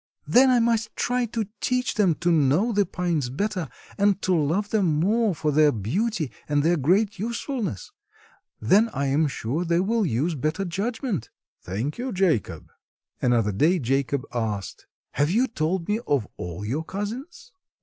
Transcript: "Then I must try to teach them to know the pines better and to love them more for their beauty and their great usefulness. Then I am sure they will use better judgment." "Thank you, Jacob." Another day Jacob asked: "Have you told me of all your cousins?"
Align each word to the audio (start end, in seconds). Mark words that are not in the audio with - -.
"Then 0.25 0.49
I 0.49 0.59
must 0.59 0.95
try 0.95 1.27
to 1.27 1.47
teach 1.59 1.93
them 1.93 2.15
to 2.15 2.31
know 2.31 2.71
the 2.71 2.87
pines 2.87 3.29
better 3.29 3.69
and 3.99 4.19
to 4.23 4.33
love 4.35 4.71
them 4.71 4.87
more 4.87 5.35
for 5.35 5.51
their 5.51 5.71
beauty 5.71 6.31
and 6.49 6.63
their 6.63 6.75
great 6.75 7.19
usefulness. 7.19 7.91
Then 8.59 8.89
I 8.95 9.05
am 9.05 9.27
sure 9.27 9.63
they 9.63 9.79
will 9.79 10.03
use 10.07 10.33
better 10.33 10.65
judgment." 10.65 11.29
"Thank 11.61 11.99
you, 11.99 12.11
Jacob." 12.13 12.71
Another 13.21 13.51
day 13.51 13.77
Jacob 13.77 14.25
asked: 14.33 14.87
"Have 15.11 15.29
you 15.29 15.45
told 15.45 15.87
me 15.87 15.99
of 16.07 16.27
all 16.35 16.65
your 16.65 16.83
cousins?" 16.83 17.51